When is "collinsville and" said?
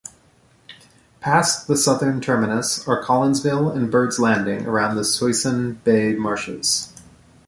3.03-3.91